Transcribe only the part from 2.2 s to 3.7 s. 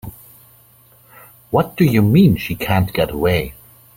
she can't get away?